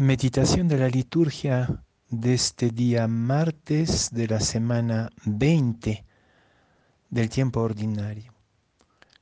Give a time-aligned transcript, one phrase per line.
[0.00, 6.06] Meditación de la liturgia de este día martes de la semana 20
[7.10, 8.32] del tiempo ordinario.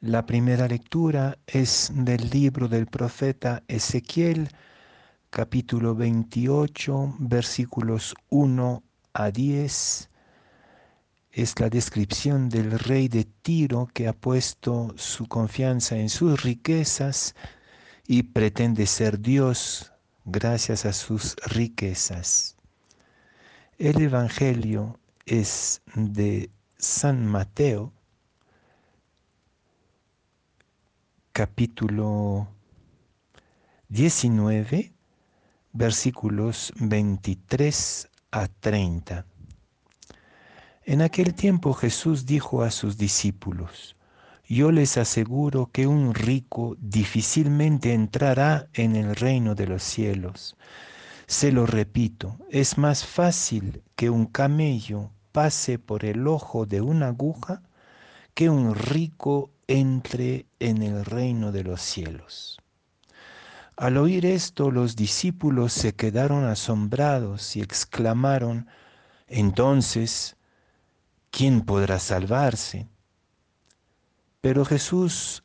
[0.00, 4.48] La primera lectura es del libro del profeta Ezequiel,
[5.30, 8.82] capítulo 28, versículos 1
[9.12, 10.10] a 10.
[11.30, 17.36] Es la descripción del rey de Tiro que ha puesto su confianza en sus riquezas
[18.08, 19.92] y pretende ser Dios
[20.24, 22.56] gracias a sus riquezas.
[23.78, 27.92] El Evangelio es de San Mateo,
[31.32, 32.48] capítulo
[33.88, 34.92] 19,
[35.72, 39.26] versículos 23 a 30.
[40.84, 43.96] En aquel tiempo Jesús dijo a sus discípulos,
[44.46, 50.56] yo les aseguro que un rico difícilmente entrará en el reino de los cielos.
[51.26, 57.08] Se lo repito, es más fácil que un camello pase por el ojo de una
[57.08, 57.62] aguja
[58.34, 62.58] que un rico entre en el reino de los cielos.
[63.76, 68.68] Al oír esto los discípulos se quedaron asombrados y exclamaron,
[69.26, 70.36] entonces,
[71.30, 72.88] ¿quién podrá salvarse?
[74.44, 75.42] Pero Jesús,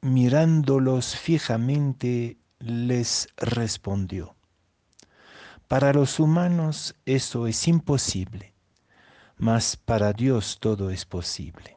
[0.00, 4.34] mirándolos fijamente, les respondió,
[5.68, 8.54] para los humanos eso es imposible,
[9.36, 11.76] mas para Dios todo es posible.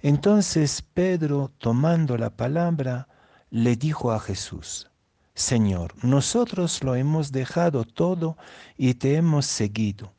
[0.00, 3.06] Entonces Pedro, tomando la palabra,
[3.50, 4.90] le dijo a Jesús,
[5.34, 8.38] Señor, nosotros lo hemos dejado todo
[8.78, 10.14] y te hemos seguido.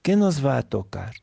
[0.00, 1.16] ¿Qué nos va a tocar?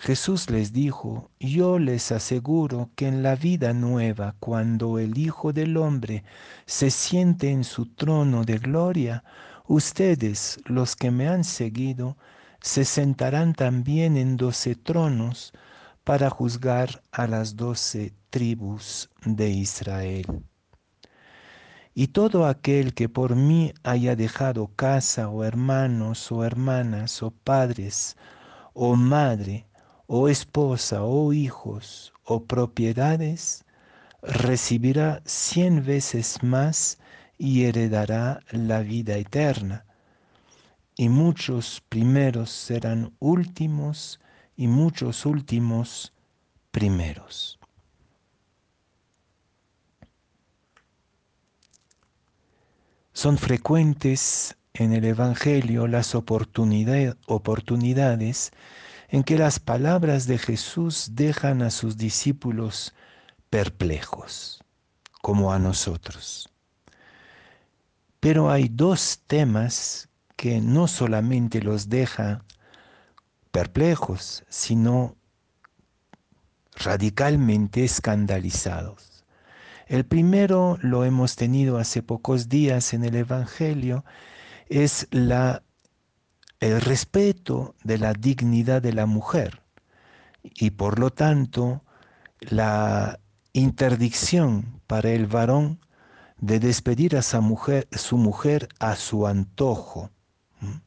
[0.00, 5.76] Jesús les dijo, yo les aseguro que en la vida nueva, cuando el Hijo del
[5.76, 6.22] Hombre
[6.66, 9.24] se siente en su trono de gloria,
[9.66, 12.16] ustedes, los que me han seguido,
[12.60, 15.52] se sentarán también en doce tronos
[16.04, 20.26] para juzgar a las doce tribus de Israel.
[21.92, 28.16] Y todo aquel que por mí haya dejado casa o hermanos o hermanas o padres
[28.74, 29.67] o madre,
[30.08, 33.64] o esposa, o hijos, o propiedades,
[34.22, 36.98] recibirá cien veces más
[37.36, 39.84] y heredará la vida eterna.
[40.96, 44.18] Y muchos primeros serán últimos
[44.56, 46.14] y muchos últimos
[46.70, 47.58] primeros.
[53.12, 58.52] Son frecuentes en el Evangelio las oportunidades
[59.08, 62.94] en que las palabras de Jesús dejan a sus discípulos
[63.50, 64.62] perplejos,
[65.22, 66.50] como a nosotros.
[68.20, 72.44] Pero hay dos temas que no solamente los deja
[73.50, 75.16] perplejos, sino
[76.76, 79.24] radicalmente escandalizados.
[79.86, 84.04] El primero lo hemos tenido hace pocos días en el Evangelio,
[84.68, 85.62] es la
[86.60, 89.62] el respeto de la dignidad de la mujer
[90.42, 91.82] y por lo tanto
[92.40, 93.20] la
[93.52, 95.80] interdicción para el varón
[96.40, 100.10] de despedir a su mujer, a su antojo.
[100.60, 100.80] ¿Mm?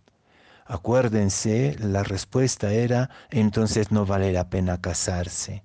[0.66, 5.64] Acuérdense, la respuesta era, entonces no vale la pena casarse.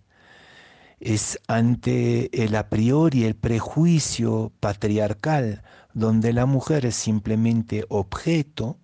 [0.98, 5.62] Es ante el a priori, el prejuicio patriarcal,
[5.92, 8.78] donde la mujer es simplemente objeto,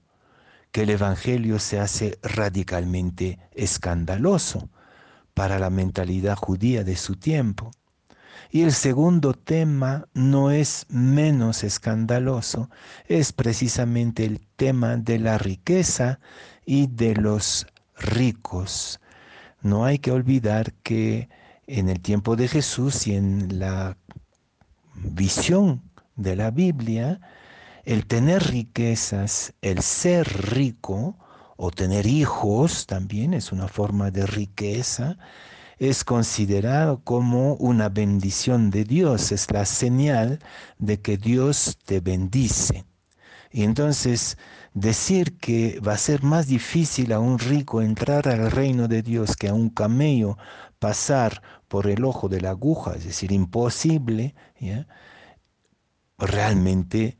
[0.72, 4.70] que el Evangelio se hace radicalmente escandaloso
[5.34, 7.70] para la mentalidad judía de su tiempo.
[8.50, 12.70] Y el segundo tema no es menos escandaloso,
[13.06, 16.20] es precisamente el tema de la riqueza
[16.66, 17.66] y de los
[17.96, 19.00] ricos.
[19.62, 21.28] No hay que olvidar que
[21.66, 23.96] en el tiempo de Jesús y en la
[24.94, 25.82] visión
[26.16, 27.20] de la Biblia,
[27.84, 31.16] el tener riquezas, el ser rico
[31.56, 35.18] o tener hijos también es una forma de riqueza,
[35.78, 40.38] es considerado como una bendición de Dios, es la señal
[40.78, 42.84] de que Dios te bendice.
[43.50, 44.38] Y entonces
[44.74, 49.36] decir que va a ser más difícil a un rico entrar al reino de Dios
[49.36, 50.38] que a un camello
[50.78, 54.34] pasar por el ojo de la aguja, es decir, imposible,
[56.18, 57.18] realmente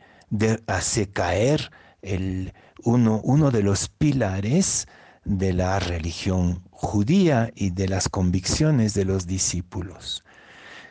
[0.66, 1.70] hace caer
[2.02, 2.52] el,
[2.84, 4.86] uno, uno de los pilares
[5.24, 10.24] de la religión judía y de las convicciones de los discípulos.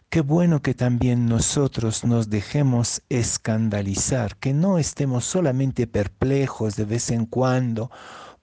[0.09, 7.11] Qué bueno que también nosotros nos dejemos escandalizar, que no estemos solamente perplejos de vez
[7.11, 7.89] en cuando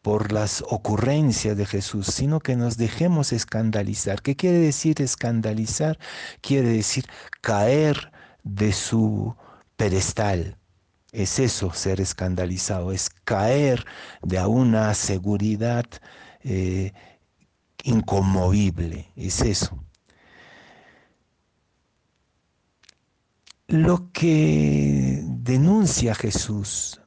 [0.02, 4.22] por las ocurrencias de Jesús, sino que nos dejemos escandalizar.
[4.22, 5.98] ¿Qué quiere decir escandalizar?
[6.40, 7.04] Quiere decir
[7.42, 8.12] caer
[8.44, 9.36] de su
[9.76, 10.57] pedestal.
[11.12, 13.84] Es eso, ser escandalizado, es caer
[14.22, 15.86] de una seguridad
[16.40, 16.92] eh,
[17.82, 19.82] inconmovible, es eso.
[23.66, 27.00] Lo que denuncia Jesús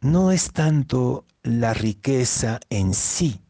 [0.00, 3.42] no es tanto la riqueza en sí,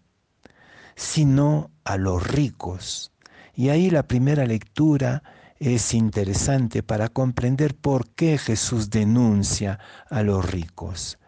[0.94, 3.12] sino a los ricos.
[3.54, 5.22] Y ahí la primera lectura
[5.58, 9.79] es interesante para comprender por qué Jesús denuncia
[10.11, 11.19] a los ricos.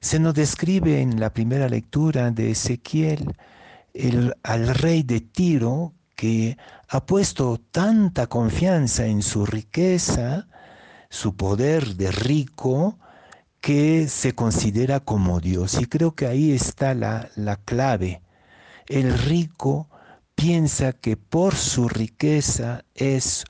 [0.00, 3.34] Se nos describe en la primera lectura de Ezequiel
[3.94, 6.56] el, al rey de Tiro que
[6.88, 10.48] ha puesto tanta confianza en su riqueza,
[11.10, 12.98] su poder de rico,
[13.60, 15.80] que se considera como Dios.
[15.80, 18.22] Y creo que ahí está la clave.
[18.86, 19.88] El rico
[20.38, 23.44] piensa que por su riqueza es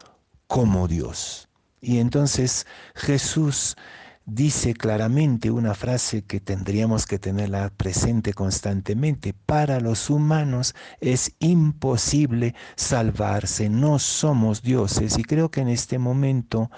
[0.46, 1.50] como Dios.
[1.82, 3.76] Y entonces Jesús
[4.24, 9.34] dice claramente una frase que tendríamos que tenerla presente constantemente.
[9.34, 15.18] Para los humanos es imposible salvarse, no somos dioses.
[15.18, 16.70] Y creo que en este momento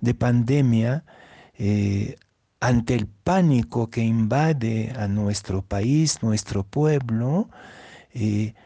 [0.00, 1.04] de pandemia,
[1.54, 2.16] eh,
[2.58, 7.48] ante el pánico que invade a nuestro país, nuestro pueblo,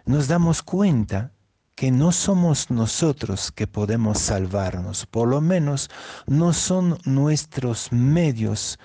[0.04, 1.32] nos damos cuenta
[1.74, 5.90] que no somos nosotros que podemos salvarnos, por lo menos
[6.26, 8.78] no son nuestros medios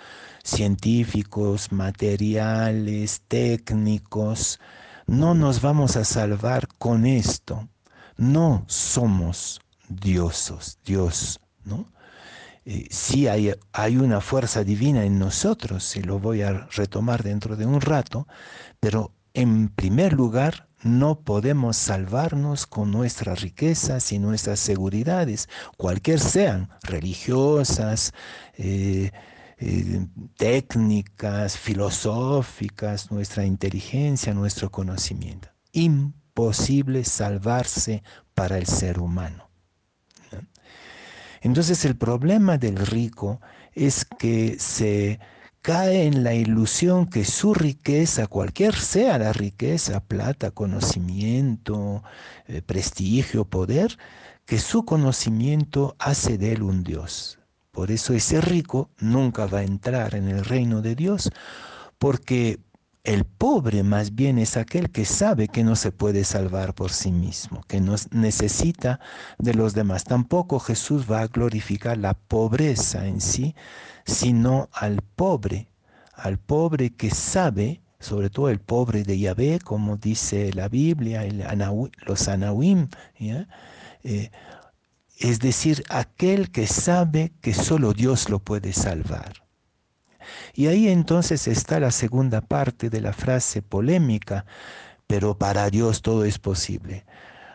[0.43, 4.59] científicos, materiales, técnicos,
[5.07, 7.67] no nos vamos a salvar con esto.
[8.17, 11.85] No somos diosos, Dios, ¿no?
[12.65, 17.55] Eh, sí hay, hay una fuerza divina en nosotros, y lo voy a retomar dentro
[17.55, 18.27] de un rato,
[18.79, 25.47] pero en primer lugar no podemos salvarnos con nuestras riquezas y nuestras seguridades,
[25.77, 28.13] cualquier sean, religiosas,
[28.57, 29.11] eh,
[29.57, 30.07] eh,
[30.37, 35.49] técnicas, filosóficas, nuestra inteligencia, nuestro conocimiento.
[35.71, 38.03] Imposible salvarse
[38.33, 39.49] para el ser humano.
[41.41, 43.41] Entonces el problema del rico
[43.73, 45.19] es que se
[45.61, 52.03] cae en la ilusión que su riqueza, cualquier sea la riqueza, plata, conocimiento,
[52.47, 53.97] eh, prestigio, poder,
[54.45, 57.39] que su conocimiento hace de él un Dios.
[57.71, 61.31] Por eso ese rico nunca va a entrar en el reino de Dios,
[61.99, 62.59] porque
[63.03, 67.11] el pobre más bien es aquel que sabe que no se puede salvar por sí
[67.11, 68.99] mismo, que no necesita
[69.39, 70.03] de los demás.
[70.03, 73.55] Tampoco Jesús va a glorificar la pobreza en sí,
[74.05, 75.71] sino al pobre,
[76.13, 81.23] al pobre que sabe, sobre todo el pobre de Yahvé, como dice la Biblia,
[82.05, 82.87] los Anahuim,
[83.19, 84.31] eh,
[85.17, 89.50] es decir, aquel que sabe que solo Dios lo puede salvar.
[90.53, 94.45] Y ahí entonces está la segunda parte de la frase polémica,
[95.07, 97.05] pero para Dios todo es posible.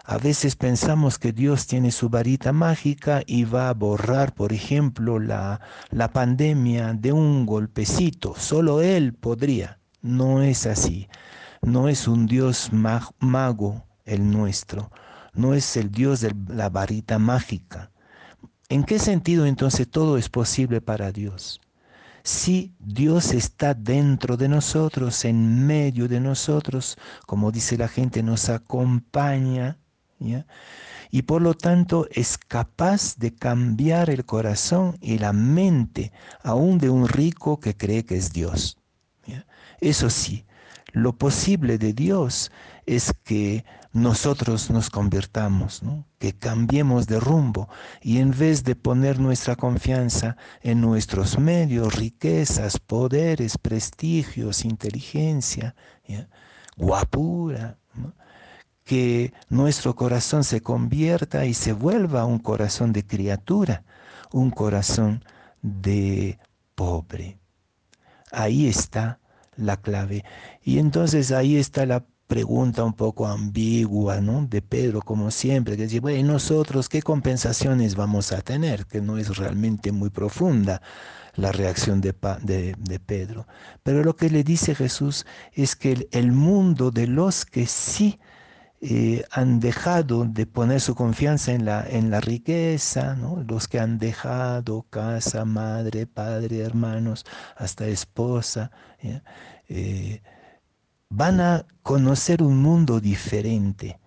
[0.09, 5.19] A veces pensamos que Dios tiene su varita mágica y va a borrar, por ejemplo,
[5.19, 5.61] la,
[5.91, 8.35] la pandemia de un golpecito.
[8.37, 9.81] Solo Él podría.
[10.03, 11.09] No es así.
[11.61, 14.93] No es un Dios mago el nuestro.
[15.35, 17.91] No es el Dios de la varita mágica.
[18.69, 21.61] ¿En qué sentido entonces todo es posible para Dios?
[22.27, 28.49] Si Dios está dentro de nosotros, en medio de nosotros, como dice la gente, nos
[28.49, 29.79] acompaña,
[31.13, 36.11] y por lo tanto es capaz de cambiar el corazón y la mente
[36.43, 38.77] aún de un rico que cree que es Dios.
[39.81, 40.45] Eso sí,
[40.97, 42.51] lo posible de Dios
[42.87, 45.83] es que nosotros nos convirtamos,
[46.19, 47.69] que cambiemos de rumbo
[48.01, 55.77] y en vez de poner nuestra confianza en nuestros medios, riquezas, poderes, prestigios, inteligencia,
[56.79, 57.77] guapura,
[58.83, 63.85] que nuestro corazón se convierta y se vuelva un corazón de criatura,
[64.33, 65.23] un corazón
[65.61, 66.39] de
[66.75, 67.39] pobre.
[68.33, 69.21] Ahí está
[69.57, 70.25] la clave.
[70.63, 74.47] Y entonces ahí está la pregunta un poco ambigua, ¿no?
[74.47, 78.87] De Pedro, como siempre, que dice, bueno, nosotros qué compensaciones vamos a tener?
[78.87, 80.83] Que no es realmente muy profunda
[81.37, 83.47] la reacción de, de, Pedro.
[83.83, 88.19] Pero lo que le dice Jesús es que el mundo de los que sí
[88.81, 93.17] eh, han dejado de poner su confianza en la, en la riqueza,
[93.47, 97.25] los que han dejado casa, madre, padre, hermanos,
[97.57, 98.71] hasta esposa,
[99.69, 100.23] eh,
[101.09, 103.99] van a conocer un mundo diferente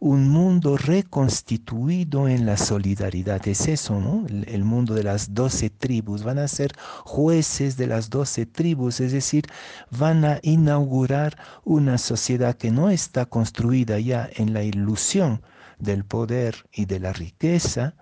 [0.00, 3.46] un mundo reconstituido en la solidaridad.
[3.48, 4.26] Es eso, ¿no?
[4.28, 6.22] El, mundo de las doce tribus.
[6.22, 6.72] Van a ser
[7.04, 9.46] jueces de las doce tribus, es decir,
[9.90, 15.42] van a inaugurar una sociedad que no está construida ya en la ilusión
[15.78, 17.94] del poder y de la riqueza,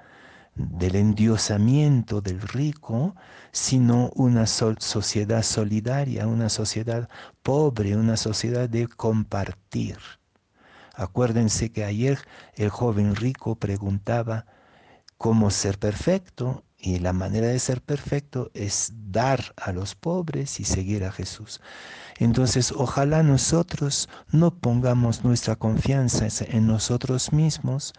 [0.55, 3.15] del endiosamiento del rico,
[3.53, 7.09] sino una sociedad solidaria, una sociedad
[7.43, 9.97] pobre, una sociedad de compartir.
[10.97, 12.19] Acuérdense que ayer
[12.55, 14.47] el joven rico preguntaba
[15.19, 20.65] cómo ser perfecto y la manera de ser perfecto es dar a los pobres y
[20.65, 21.61] seguir a Jesús.
[22.19, 27.93] Entonces, ojalá nosotros no pongamos nuestra confianza en nosotros mismos,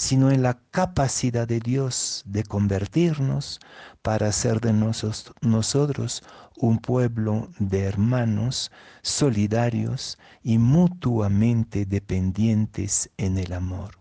[0.00, 3.60] sino en la capacidad de Dios de convertirnos
[4.00, 6.22] para hacer de nosotros
[6.56, 13.99] un pueblo de hermanos solidarios y mutuamente dependientes en el amor.